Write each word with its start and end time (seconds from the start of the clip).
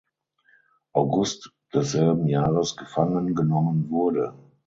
August 0.95 1.51
desselben 1.75 2.25
Jahres 2.25 2.75
gefangen 2.75 3.35
genommen 3.35 3.91
wurde. 3.91 4.33